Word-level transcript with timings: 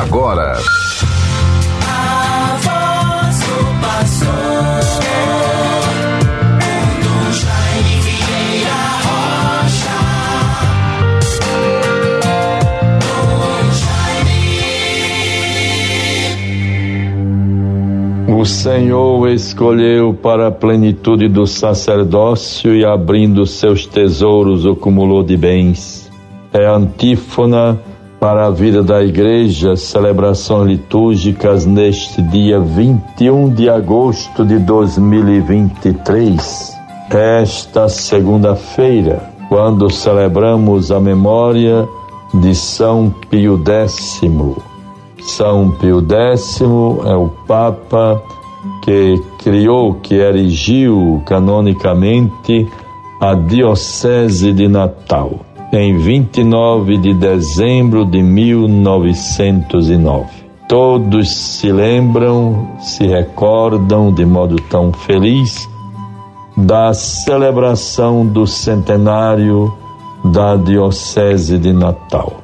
agora. 0.00 0.58
O 18.26 18.46
Senhor 18.46 19.28
escolheu 19.30 20.12
para 20.12 20.48
a 20.48 20.50
plenitude 20.50 21.28
do 21.28 21.46
sacerdócio 21.46 22.74
e 22.74 22.84
abrindo 22.84 23.46
seus 23.46 23.86
tesouros 23.86 24.66
acumulou 24.66 25.22
de 25.22 25.36
bens. 25.36 26.10
É 26.52 26.66
antífona 26.66 27.80
para 28.24 28.46
a 28.46 28.50
vida 28.50 28.82
da 28.82 29.04
igreja, 29.04 29.76
celebrações 29.76 30.66
litúrgicas 30.66 31.66
neste 31.66 32.22
dia 32.22 32.58
21 32.58 33.50
de 33.50 33.68
agosto 33.68 34.46
de 34.46 34.58
2023. 34.60 36.74
Esta 37.10 37.86
segunda-feira, 37.86 39.30
quando 39.50 39.90
celebramos 39.90 40.90
a 40.90 40.98
memória 40.98 41.86
de 42.32 42.54
São 42.54 43.14
Pio 43.28 43.62
X. 43.62 44.22
São 45.20 45.72
Pio 45.72 46.02
X 46.10 46.62
é 46.62 47.14
o 47.14 47.28
Papa 47.46 48.22
que 48.84 49.22
criou, 49.40 49.96
que 49.96 50.14
erigiu 50.14 51.22
canonicamente 51.26 52.66
a 53.20 53.34
Diocese 53.34 54.50
de 54.50 54.66
Natal 54.66 55.40
em 55.76 55.96
29 55.96 56.98
de 56.98 57.14
dezembro 57.14 58.04
de 58.04 58.22
1909. 58.22 60.26
Todos 60.68 61.36
se 61.36 61.72
lembram, 61.72 62.68
se 62.78 63.04
recordam 63.06 64.12
de 64.12 64.24
modo 64.24 64.54
tão 64.70 64.92
feliz 64.92 65.68
da 66.56 66.94
celebração 66.94 68.24
do 68.24 68.46
centenário 68.46 69.74
da 70.24 70.54
Diocese 70.56 71.58
de 71.58 71.72
Natal. 71.72 72.34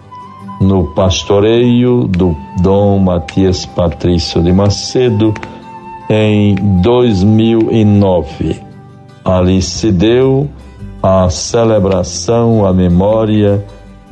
No 0.60 0.88
pastoreio 0.88 2.08
do 2.08 2.36
Dom 2.60 2.98
Matias 2.98 3.64
Patrício 3.64 4.42
de 4.42 4.52
Macedo, 4.52 5.32
em 6.10 6.56
2009. 6.82 8.60
Ali 9.24 9.62
se 9.62 9.92
deu 9.92 10.50
a 11.02 11.30
celebração, 11.30 12.66
a 12.66 12.72
memória 12.72 13.64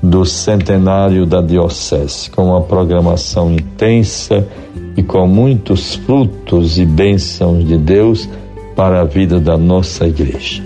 do 0.03 0.25
centenário 0.25 1.27
da 1.27 1.41
Diocese, 1.41 2.31
com 2.31 2.47
uma 2.47 2.63
programação 2.63 3.53
intensa 3.53 4.47
e 4.97 5.03
com 5.03 5.27
muitos 5.27 5.97
frutos 5.97 6.79
e 6.79 6.87
bênçãos 6.87 7.67
de 7.67 7.77
Deus 7.77 8.29
para 8.75 9.01
a 9.01 9.05
vida 9.05 9.41
da 9.41 9.57
nossa 9.57 10.07
igreja. 10.07 10.63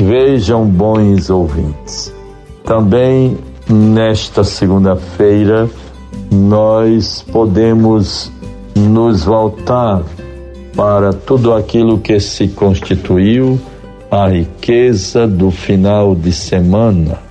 Vejam, 0.00 0.66
bons 0.66 1.30
ouvintes, 1.30 2.12
também 2.64 3.38
nesta 3.68 4.44
segunda-feira 4.44 5.70
nós 6.30 7.24
podemos 7.32 8.30
nos 8.74 9.24
voltar 9.24 10.02
para 10.76 11.12
tudo 11.12 11.54
aquilo 11.54 11.98
que 11.98 12.20
se 12.20 12.48
constituiu 12.48 13.58
a 14.16 14.28
riqueza 14.28 15.26
do 15.26 15.50
final 15.50 16.14
de 16.14 16.32
semana 16.32 17.26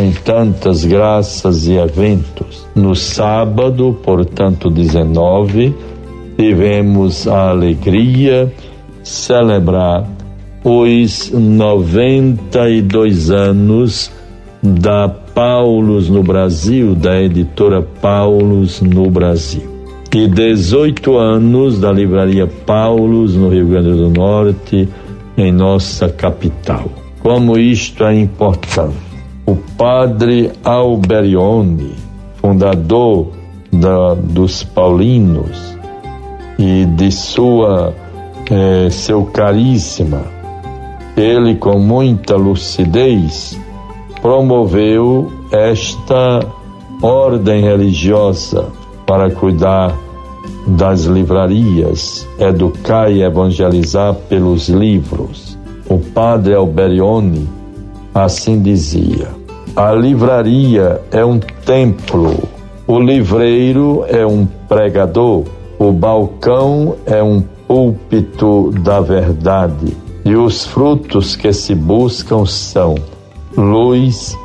em 0.00 0.12
tantas 0.12 0.84
graças 0.84 1.66
e 1.66 1.74
eventos. 1.74 2.66
No 2.74 2.94
sábado, 2.94 3.98
portanto, 4.02 4.70
19, 4.70 5.74
tivemos 6.36 7.28
a 7.28 7.50
alegria 7.50 8.50
celebrar 9.02 10.08
os 10.64 11.30
92 11.30 13.30
anos 13.30 14.10
da 14.62 15.08
Paulus 15.08 16.08
no 16.08 16.22
Brasil, 16.22 16.94
da 16.94 17.20
editora 17.20 17.82
Paulus 17.82 18.80
no 18.80 19.10
Brasil. 19.10 19.76
E 20.14 20.26
18 20.26 21.16
anos 21.16 21.78
da 21.78 21.92
livraria 21.92 22.46
Paulus 22.46 23.36
no 23.36 23.50
Rio 23.50 23.66
Grande 23.66 23.90
do 23.90 24.08
Norte, 24.08 24.88
em 25.38 25.52
nossa 25.52 26.08
capital. 26.08 26.84
Como 27.20 27.56
isto 27.56 28.04
é 28.04 28.14
importante. 28.14 28.96
O 29.46 29.56
padre 29.56 30.50
Alberione, 30.64 31.94
fundador 32.36 33.28
da, 33.72 34.14
dos 34.14 34.64
Paulinos 34.64 35.76
e 36.58 36.84
de 36.84 37.10
sua 37.10 37.94
eh, 38.50 38.90
seu 38.90 39.24
carisma, 39.24 40.24
ele 41.16 41.54
com 41.54 41.78
muita 41.78 42.36
lucidez 42.36 43.58
promoveu 44.20 45.32
esta 45.52 46.40
ordem 47.00 47.62
religiosa 47.62 48.68
para 49.06 49.30
cuidar 49.30 49.96
das 50.68 51.04
livrarias, 51.04 52.26
educar 52.38 53.10
e 53.10 53.22
evangelizar 53.22 54.14
pelos 54.28 54.68
livros. 54.68 55.56
O 55.88 55.98
padre 55.98 56.54
Alberione 56.54 57.48
assim 58.14 58.60
dizia: 58.60 59.28
a 59.74 59.92
livraria 59.92 61.00
é 61.10 61.24
um 61.24 61.38
templo, 61.38 62.36
o 62.86 62.98
livreiro 62.98 64.04
é 64.08 64.26
um 64.26 64.46
pregador, 64.68 65.44
o 65.78 65.92
balcão 65.92 66.96
é 67.06 67.22
um 67.22 67.40
púlpito 67.66 68.70
da 68.82 69.00
verdade, 69.00 69.96
e 70.24 70.34
os 70.34 70.66
frutos 70.66 71.36
que 71.36 71.52
se 71.52 71.74
buscam 71.74 72.44
são 72.44 72.96
luz, 73.56 74.36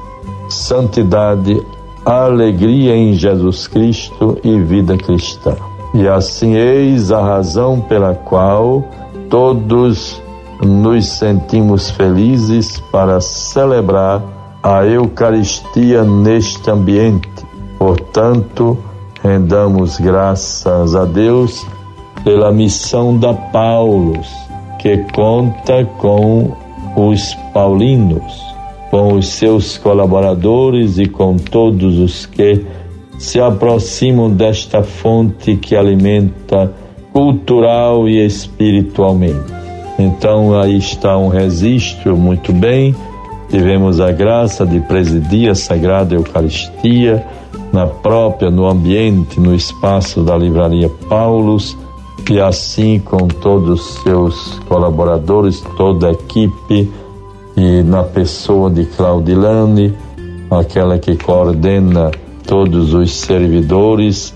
santidade, 0.50 1.59
alegria 2.06 2.95
em 2.95 3.13
Jesus 3.13 3.67
Cristo 3.67 4.38
e 4.44 4.59
vida 4.59 4.97
cristã. 4.97 5.56
E 5.93 6.07
assim 6.07 6.55
eis 6.55 7.11
a 7.11 7.21
razão 7.21 7.79
pela 7.79 8.15
qual 8.15 8.83
todos 9.29 10.21
nos 10.63 11.05
sentimos 11.05 11.91
felizes 11.91 12.79
para 12.91 13.21
celebrar 13.21 14.21
a 14.63 14.85
Eucaristia 14.85 16.03
neste 16.03 16.71
ambiente. 16.71 17.29
Portanto, 17.77 18.77
rendamos 19.21 19.99
graças 19.99 20.95
a 20.95 21.05
Deus 21.05 21.65
pela 22.23 22.51
missão 22.51 23.17
da 23.17 23.33
Paulos, 23.33 24.27
que 24.79 24.97
conta 25.13 25.85
com 25.99 26.55
os 26.95 27.35
paulinos, 27.53 28.41
com 28.89 29.13
os 29.13 29.27
seus 29.27 29.77
colaboradores 29.77 30.97
e 30.97 31.07
com 31.07 31.35
todos 31.35 31.99
os 31.99 32.25
que 32.25 32.65
se 33.18 33.40
aproximam 33.40 34.29
desta 34.29 34.84
fonte 34.84 35.56
que 35.56 35.75
alimenta 35.75 36.72
cultural 37.12 38.09
e 38.09 38.25
espiritualmente. 38.25 39.53
Então 40.00 40.59
aí 40.59 40.78
está 40.78 41.18
um 41.18 41.28
registro 41.28 42.18
muito 42.18 42.51
bem. 42.51 42.96
Tivemos 43.50 44.00
a 44.01 44.12
graça 44.12 44.66
de 44.66 44.79
presidir 44.79 45.50
a 45.50 45.56
Sagrada 45.56 46.16
Eucaristia 46.16 47.25
na 47.72 47.85
própria, 47.85 48.50
no 48.50 48.68
ambiente, 48.68 49.40
no 49.40 49.53
espaço 49.53 50.24
da 50.24 50.35
Livraria 50.35 50.90
Paulos, 51.07 51.78
e 52.30 52.40
assim 52.40 53.00
com 53.00 53.28
todos 53.28 53.81
os 53.81 54.03
seus 54.03 54.59
colaboradores, 54.68 55.62
toda 55.78 56.07
a 56.07 56.12
equipe, 56.12 56.90
e 57.56 57.84
na 57.84 58.03
pessoa 58.03 58.69
de 58.69 58.85
Claudilane, 58.85 59.94
aquela 60.50 60.97
que 60.97 61.16
coordena 61.16 62.12
todos 62.45 62.93
os 62.93 63.13
servidores 63.13 64.33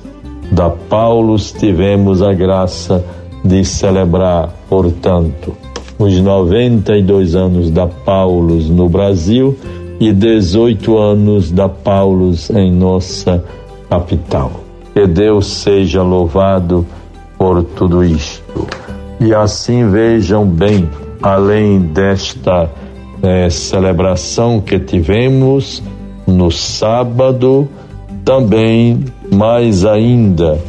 da 0.51 0.69
Paulus 0.69 1.51
tivemos 1.51 2.21
a 2.21 2.33
graça 2.33 3.03
de 3.43 3.63
celebrar, 3.63 4.49
portanto, 4.69 5.53
os 5.99 6.19
92 6.19 7.35
anos 7.35 7.69
da 7.69 7.87
Paulus 7.87 8.69
no 8.69 8.87
Brasil 8.87 9.57
e 9.99 10.13
18 10.13 10.97
anos 10.97 11.51
da 11.51 11.67
Paulus 11.67 12.49
em 12.49 12.71
nossa 12.71 13.43
capital. 13.89 14.51
Que 14.93 15.07
Deus 15.07 15.47
seja 15.47 16.03
louvado 16.03 16.85
por 17.37 17.63
tudo 17.63 18.03
isto. 18.03 18.67
E 19.19 19.33
assim 19.33 19.89
vejam 19.89 20.45
bem, 20.45 20.87
além 21.21 21.79
desta 21.79 22.69
eh, 23.21 23.49
celebração 23.49 24.61
que 24.61 24.79
tivemos 24.79 25.81
no 26.27 26.51
sábado, 26.51 27.67
também, 28.27 29.05
mais 29.31 29.85
ainda, 29.85 30.59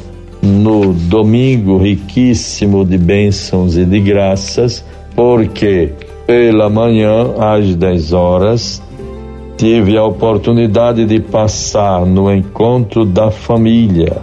no 0.40 0.92
domingo 0.92 1.76
riquíssimo 1.76 2.84
de 2.84 2.96
bênçãos 2.96 3.76
e 3.76 3.84
de 3.84 3.98
graças, 3.98 4.84
porque 5.16 5.90
pela 6.24 6.70
manhã, 6.70 7.34
às 7.36 7.74
10 7.74 8.12
horas, 8.12 8.80
tive 9.56 9.98
a 9.98 10.04
oportunidade 10.04 11.04
de 11.04 11.18
passar 11.18 12.06
no 12.06 12.32
encontro 12.32 13.04
da 13.04 13.28
família 13.28 14.18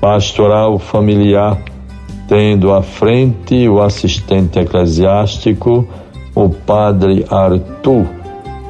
pastoral 0.00 0.78
familiar, 0.78 1.60
tendo 2.26 2.72
à 2.72 2.80
frente 2.80 3.68
o 3.68 3.82
assistente 3.82 4.58
eclesiástico, 4.58 5.86
o 6.34 6.48
padre 6.48 7.26
Arthur. 7.30 8.06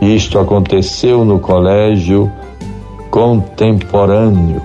Isto 0.02 0.40
aconteceu 0.40 1.24
no 1.24 1.38
colégio 1.38 2.28
contemporâneo. 3.14 4.60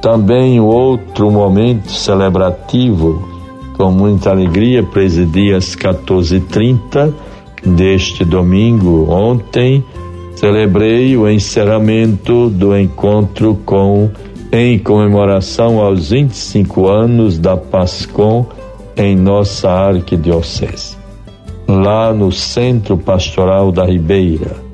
Também 0.00 0.58
outro 0.58 1.30
momento 1.30 1.92
celebrativo, 1.92 3.28
com 3.76 3.90
muita 3.90 4.30
alegria, 4.30 4.82
presidi 4.82 5.52
às 5.52 5.76
14h30 5.76 7.12
deste 7.62 8.24
domingo, 8.24 9.10
ontem, 9.10 9.84
celebrei 10.36 11.18
o 11.18 11.28
encerramento 11.28 12.48
do 12.48 12.74
encontro 12.74 13.58
com 13.66 14.08
em 14.50 14.78
comemoração 14.78 15.78
aos 15.78 16.08
25 16.08 16.88
anos 16.88 17.38
da 17.38 17.58
Pascom 17.58 18.46
em 18.96 19.14
nossa 19.14 19.68
arquidiocese. 19.68 20.96
Lá 21.68 22.10
no 22.14 22.32
Centro 22.32 22.96
Pastoral 22.96 23.70
da 23.70 23.84
Ribeira, 23.84 24.65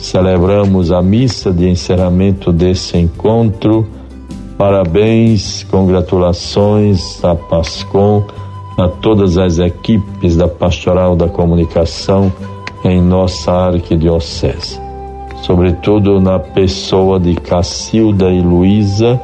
celebramos 0.00 0.90
a 0.90 1.00
missa 1.00 1.52
de 1.52 1.68
encerramento 1.68 2.52
desse 2.52 2.98
encontro. 2.98 3.86
Parabéns, 4.58 5.64
congratulações 5.70 7.22
à 7.24 7.34
Pascom, 7.34 8.24
a 8.76 8.88
todas 8.88 9.38
as 9.38 9.58
equipes 9.58 10.36
da 10.36 10.48
Pastoral 10.48 11.14
da 11.14 11.28
Comunicação 11.28 12.32
em 12.84 13.00
nossa 13.00 13.52
arquidiocese 13.52 14.90
sobretudo 15.42 16.20
na 16.20 16.38
pessoa 16.38 17.18
de 17.18 17.34
Cacilda 17.34 18.30
e 18.30 18.40
Luísa, 18.40 19.20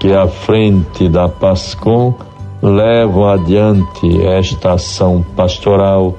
que 0.00 0.12
à 0.12 0.26
frente 0.26 1.08
da 1.08 1.28
PASCOM 1.28 2.14
levam 2.62 3.28
adiante 3.28 4.26
esta 4.26 4.72
ação 4.72 5.24
pastoral 5.36 6.14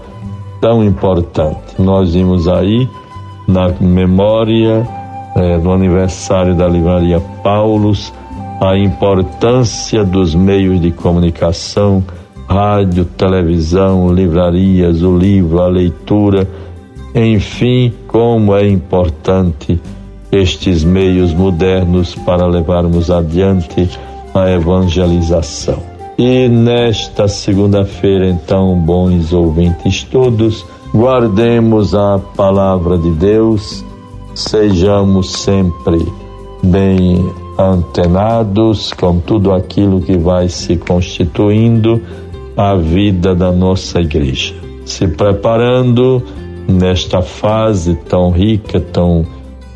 tão 0.60 0.84
importante. 0.84 1.80
Nós 1.80 2.14
vimos 2.14 2.48
aí 2.48 2.88
na 3.52 3.70
memória 3.80 4.88
eh, 5.36 5.58
do 5.60 5.72
aniversário 5.72 6.56
da 6.56 6.68
Livraria 6.68 7.20
Paulos 7.44 8.14
a 8.62 8.78
importância 8.78 10.04
dos 10.04 10.36
meios 10.36 10.80
de 10.80 10.92
comunicação, 10.92 12.04
rádio, 12.48 13.06
televisão, 13.06 14.14
livrarias, 14.14 15.02
o 15.02 15.18
livro, 15.18 15.62
a 15.62 15.68
leitura 15.68 16.48
enfim, 17.14 17.94
como 18.08 18.56
é 18.56 18.68
importante 18.68 19.80
estes 20.32 20.84
meios 20.84 21.34
modernos 21.34 22.16
para 22.16 22.48
levarmos 22.48 23.12
adiante 23.12 23.90
a 24.34 24.50
evangelização. 24.50 25.84
E 26.18 26.48
nesta 26.48 27.28
segunda-feira, 27.28 28.30
então, 28.30 28.76
bons 28.80 29.34
ouvintes 29.34 30.04
todos, 30.04 30.66
guardemos 30.94 31.96
a 31.96 32.20
palavra 32.36 32.98
de 32.98 33.12
Deus, 33.12 33.84
sejamos 34.36 35.32
sempre 35.32 36.06
bem 36.62 37.26
antenados 37.58 38.92
com 38.94 39.20
tudo 39.20 39.54
aquilo 39.54 40.02
que 40.02 40.18
vai 40.18 40.50
se 40.50 40.76
constituindo 40.76 42.02
a 42.58 42.76
vida 42.76 43.34
da 43.34 43.52
nossa 43.52 44.00
igreja. 44.02 44.54
Se 44.86 45.08
preparando 45.08 46.22
nesta 46.68 47.22
fase 47.22 47.96
tão 47.96 48.32
rica, 48.32 48.80
tão 48.80 49.26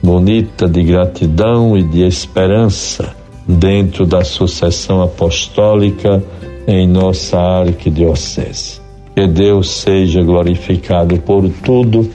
bonita 0.03 0.67
de 0.67 0.83
gratidão 0.83 1.77
e 1.77 1.83
de 1.83 2.05
esperança 2.05 3.15
dentro 3.47 4.05
da 4.05 4.23
sucessão 4.23 5.01
apostólica 5.01 6.23
em 6.67 6.87
nossa 6.87 7.39
arquidiocese. 7.39 8.84
Que 9.15 9.27
Deus 9.27 9.69
seja 9.69 10.21
glorificado 10.21 11.17
por 11.19 11.49
tudo. 11.63 12.09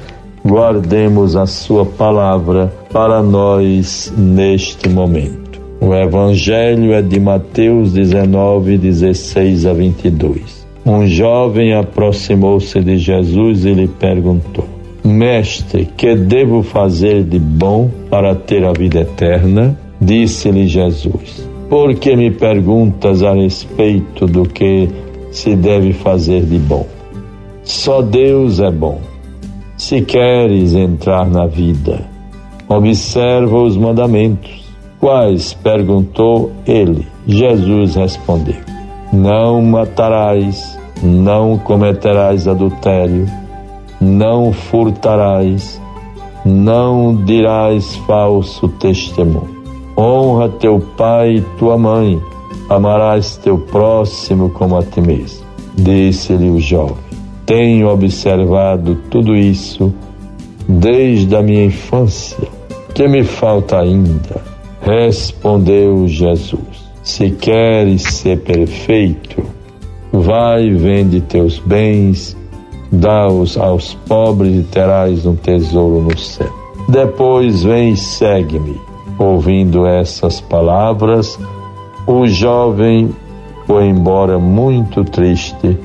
Guardemos 0.45 1.35
a 1.35 1.47
sua 1.47 1.87
palavra 1.87 2.71
para 2.93 3.23
nós 3.23 4.13
neste 4.17 4.87
momento. 4.89 5.59
O 5.81 5.95
evangelho 5.95 6.93
é 6.93 7.01
de 7.01 7.19
Mateus 7.19 7.95
19, 7.95 8.77
16 8.77 9.65
a 9.65 9.73
22. 9.73 10.67
Um 10.85 11.07
jovem 11.07 11.73
aproximou-se 11.73 12.79
de 12.81 12.99
Jesus 12.99 13.65
e 13.65 13.73
lhe 13.73 13.89
perguntou: 13.89 14.67
Mestre, 15.03 15.89
que 15.97 16.15
devo 16.15 16.63
fazer 16.63 17.25
de 17.25 17.39
bom 17.39 17.91
para 18.11 18.35
ter 18.35 18.63
a 18.63 18.73
vida 18.73 19.01
eterna? 19.01 19.75
Disse-lhe 19.99 20.67
Jesus: 20.67 21.49
Por 21.71 21.95
que 21.95 22.15
me 22.15 22.31
perguntas 22.31 23.23
a 23.23 23.33
respeito 23.33 24.27
do 24.27 24.43
que 24.43 24.87
se 25.31 25.55
deve 25.55 25.93
fazer 25.93 26.45
de 26.45 26.59
bom? 26.59 26.87
Só 27.63 28.03
Deus 28.03 28.61
é 28.61 28.71
bom. 28.71 29.01
Se 29.77 30.03
queres 30.03 30.75
entrar 30.75 31.29
na 31.29 31.47
vida, 31.47 32.07
observa 32.69 33.57
os 33.59 33.77
mandamentos. 33.77 34.65
Quais? 34.99 35.55
perguntou 35.55 36.53
ele. 36.67 37.07
Jesus 37.27 37.95
respondeu: 37.95 38.57
não 39.13 39.61
matarás, 39.61 40.79
não 41.03 41.59
cometerás 41.59 42.47
adultério, 42.47 43.27
não 44.01 44.53
furtarás, 44.53 45.81
não 46.45 47.17
dirás 47.25 47.97
falso 48.07 48.69
testemunho. 48.69 49.61
Honra 49.97 50.49
teu 50.49 50.81
pai 50.97 51.37
e 51.37 51.41
tua 51.59 51.77
mãe, 51.77 52.21
amarás 52.71 53.37
teu 53.37 53.59
próximo 53.59 54.49
como 54.49 54.79
a 54.79 54.83
ti 54.83 55.03
mesmo. 55.03 55.45
Disse-lhe 55.75 56.49
o 56.49 56.59
jovem: 56.59 56.97
Tenho 57.45 57.89
observado 57.89 58.95
tudo 59.11 59.37
isso 59.37 59.93
desde 60.67 61.37
a 61.37 61.43
minha 61.43 61.67
infância. 61.67 62.49
Que 62.95 63.07
me 63.07 63.23
falta 63.23 63.81
ainda? 63.81 64.43
Respondeu 64.81 66.09
Jesus 66.09 66.91
se 67.03 67.31
queres 67.31 68.03
ser 68.03 68.41
perfeito, 68.41 69.43
vai 70.13 70.71
vende 70.71 71.21
teus 71.21 71.59
bens, 71.59 72.37
dá-os 72.93 73.57
aos 73.57 73.95
pobres 74.07 74.61
e 74.61 74.63
terás 74.65 75.25
um 75.27 75.35
tesouro 75.35 76.03
no 76.03 76.19
céu. 76.19 76.51
Depois 76.89 77.63
vem 77.63 77.93
e 77.93 77.97
segue-me. 77.97 78.79
Ouvindo 79.19 79.87
essas 79.87 80.41
palavras, 80.41 81.39
o 82.11 82.27
jovem 82.27 83.15
foi 83.69 83.87
embora 83.87 84.37
muito 84.37 85.05
triste, 85.05 85.79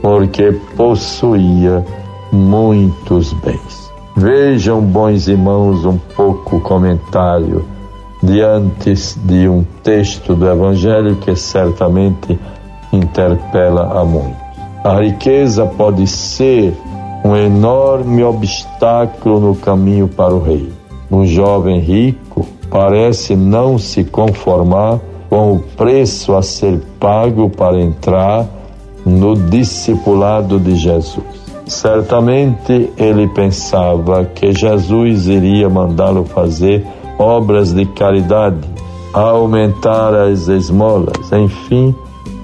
porque 0.00 0.52
possuía 0.76 1.84
muitos 2.30 3.32
bens. 3.32 3.92
Vejam, 4.16 4.80
bons 4.80 5.26
irmãos, 5.26 5.84
um 5.84 5.98
pouco 6.14 6.60
comentário 6.60 7.64
diante 8.22 8.94
de 9.24 9.48
um 9.48 9.64
texto 9.82 10.36
do 10.36 10.48
Evangelho 10.48 11.16
que 11.16 11.34
certamente 11.34 12.38
interpela 12.92 14.00
a 14.00 14.04
muitos. 14.04 14.36
A 14.84 15.00
riqueza 15.00 15.66
pode 15.66 16.06
ser 16.06 16.76
um 17.24 17.34
enorme 17.34 18.22
obstáculo 18.22 19.40
no 19.40 19.56
caminho 19.56 20.06
para 20.06 20.32
o 20.32 20.40
rei. 20.40 20.72
Um 21.10 21.26
jovem 21.26 21.80
rico 21.80 22.46
parece 22.70 23.34
não 23.34 23.78
se 23.78 24.04
conformar 24.04 25.00
com 25.28 25.54
o 25.54 25.58
preço 25.60 26.34
a 26.34 26.42
ser 26.42 26.80
pago 26.98 27.50
para 27.50 27.80
entrar 27.80 28.46
no 29.04 29.36
discipulado 29.36 30.58
de 30.58 30.76
Jesus. 30.76 31.24
Certamente 31.66 32.90
ele 32.96 33.26
pensava 33.28 34.24
que 34.24 34.52
Jesus 34.52 35.26
iria 35.26 35.68
mandá-lo 35.68 36.24
fazer 36.24 36.86
obras 37.18 37.72
de 37.72 37.86
caridade, 37.86 38.68
aumentar 39.12 40.14
as 40.14 40.48
esmolas, 40.48 41.32
enfim, 41.32 41.94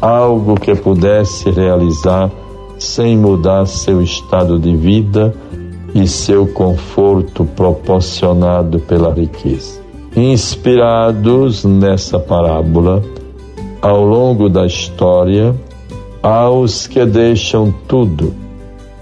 algo 0.01 0.55
que 0.55 0.75
pudesse 0.75 1.51
realizar 1.51 2.31
sem 2.79 3.17
mudar 3.17 3.67
seu 3.67 4.03
estado 4.03 4.59
de 4.59 4.75
vida 4.75 5.33
e 5.95 6.09
seu 6.09 6.47
conforto 6.47 7.45
proporcionado 7.45 8.81
pela 8.81 9.13
riqueza. 9.13 9.82
Inspirados 10.15 11.65
nessa 11.65 12.19
parábola, 12.19 13.03
ao 13.81 14.05
longo 14.05 14.51
da 14.51 14.67
história, 14.67 15.55
há 16.23 16.51
os 16.51 16.87
que 16.87 17.05
deixam 17.07 17.73
tudo 17.89 18.35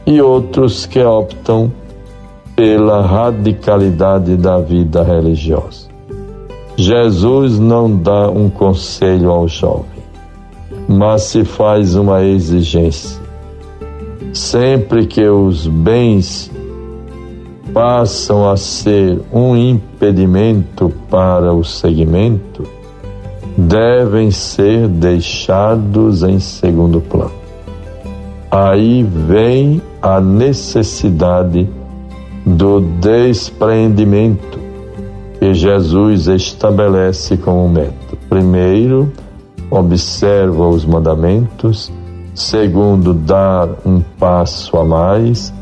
e 0.07 0.23
outros 0.23 0.87
que 0.87 1.01
optam 1.01 1.73
pela 2.55 3.03
radicalidade 3.03 4.37
da 4.37 4.59
vida 4.59 5.03
religiosa. 5.03 5.89
Jesus 6.77 7.59
não 7.59 7.95
dá 7.95 8.31
um 8.31 8.49
conselho 8.49 9.31
ao 9.31 9.49
jovem, 9.49 10.05
mas 10.89 11.23
se 11.23 11.45
faz 11.45 11.97
uma 11.97 12.23
exigência. 12.23 13.21
Sempre 14.33 15.07
que 15.07 15.29
os 15.29 15.67
bens 15.67 16.51
passam 17.73 18.49
a 18.49 18.57
ser 18.57 19.21
um 19.33 19.57
impedimento 19.57 20.93
para 21.11 21.53
o 21.53 21.65
seguimento, 21.65 22.65
devem 23.57 24.31
ser 24.31 24.89
deixados 24.89 26.23
em 26.23 26.39
segundo 26.39 27.01
plano. 27.01 27.33
Aí 28.51 29.03
vem 29.03 29.81
a 30.03 30.21
necessidade 30.21 31.69
do 32.45 32.81
despreendimento 32.81 34.59
que 35.39 35.55
Jesus 35.55 36.27
estabelece 36.27 37.37
como 37.37 37.69
método. 37.69 38.19
Primeiro, 38.29 39.13
observa 39.71 40.69
os 40.69 40.85
mandamentos. 40.85 41.93
Segundo, 42.35 43.15
dar 43.15 43.69
um 43.85 44.01
passo 44.19 44.77
a 44.77 44.85
mais, 44.85 45.53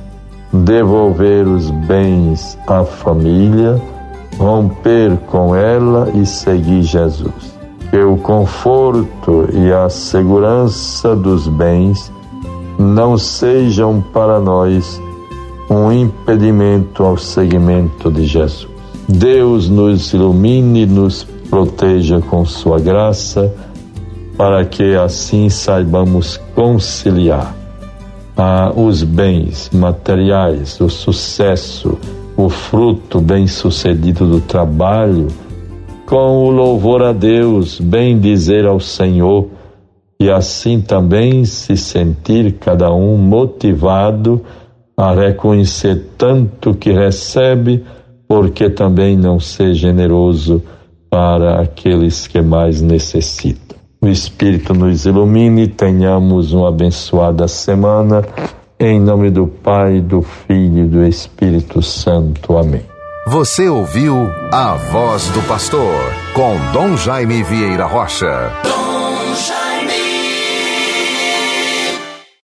devolver 0.64 1.46
os 1.46 1.70
bens 1.70 2.58
à 2.66 2.84
família, 2.84 3.80
romper 4.38 5.16
com 5.26 5.54
ela 5.54 6.10
e 6.14 6.24
seguir 6.24 6.82
Jesus. 6.82 7.56
Que 7.90 7.98
o 7.98 8.16
conforto 8.16 9.48
e 9.52 9.72
a 9.72 9.88
segurança 9.88 11.16
dos 11.16 11.48
bens 11.48 12.12
não 12.78 13.16
sejam 13.16 14.02
para 14.12 14.38
nós 14.38 15.00
um 15.70 15.90
impedimento 15.90 17.02
ao 17.02 17.16
seguimento 17.16 18.10
de 18.10 18.24
Jesus. 18.26 18.68
Deus 19.08 19.68
nos 19.68 20.12
ilumine, 20.12 20.84
nos 20.86 21.24
proteja 21.48 22.20
com 22.20 22.44
sua 22.44 22.78
graça, 22.78 23.52
para 24.36 24.64
que 24.64 24.94
assim 24.94 25.48
saibamos 25.48 26.36
conciliar 26.54 27.57
ah, 28.38 28.72
os 28.74 29.02
bens 29.02 29.68
materiais, 29.74 30.80
o 30.80 30.88
sucesso, 30.88 31.98
o 32.36 32.48
fruto 32.48 33.20
bem-sucedido 33.20 34.24
do 34.24 34.40
trabalho, 34.40 35.26
com 36.06 36.46
o 36.46 36.50
louvor 36.50 37.02
a 37.02 37.12
Deus, 37.12 37.80
bem 37.80 38.16
dizer 38.16 38.64
ao 38.64 38.78
Senhor, 38.78 39.48
e 40.20 40.30
assim 40.30 40.80
também 40.80 41.44
se 41.44 41.76
sentir 41.76 42.52
cada 42.60 42.92
um 42.94 43.16
motivado 43.16 44.40
a 44.96 45.12
reconhecer 45.12 46.10
tanto 46.16 46.74
que 46.74 46.92
recebe 46.92 47.84
porque 48.28 48.70
também 48.70 49.16
não 49.16 49.40
ser 49.40 49.74
generoso 49.74 50.62
para 51.10 51.60
aqueles 51.60 52.28
que 52.28 52.40
mais 52.40 52.80
necessitam. 52.80 53.67
O 54.00 54.06
Espírito 54.06 54.72
nos 54.72 55.06
ilumine, 55.06 55.66
tenhamos 55.66 56.52
uma 56.52 56.68
abençoada 56.68 57.48
semana. 57.48 58.24
Em 58.78 59.00
nome 59.00 59.28
do 59.28 59.48
Pai, 59.48 60.00
do 60.00 60.22
Filho 60.22 60.84
e 60.84 60.88
do 60.88 61.04
Espírito 61.04 61.82
Santo. 61.82 62.56
Amém. 62.56 62.82
Você 63.26 63.68
ouviu 63.68 64.14
a 64.52 64.74
voz 64.74 65.28
do 65.30 65.42
pastor 65.48 65.92
com 66.32 66.56
Dom 66.72 66.96
Jaime 66.96 67.42
Vieira 67.42 67.86
Rocha. 67.86 68.52